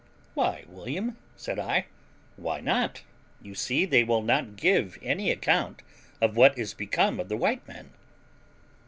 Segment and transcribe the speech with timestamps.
[0.33, 1.85] "Why, William," said I,
[2.35, 3.03] "why not?
[3.39, 5.83] You see they will not give any account
[6.19, 7.91] of what is become of the white men."